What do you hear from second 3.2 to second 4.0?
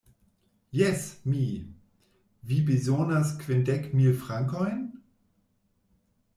kvindek